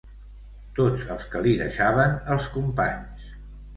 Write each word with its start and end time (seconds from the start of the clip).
Tots 0.79 1.03
els 1.15 1.27
que 1.33 1.43
li 1.49 1.53
deixaven 1.61 2.17
els 2.37 2.49
companys 2.59 3.29